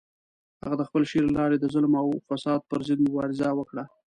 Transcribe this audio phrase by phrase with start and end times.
[0.63, 3.83] هغه د خپل شعر له لارې د ظلم او فساد پر ضد مبارزه وکړه.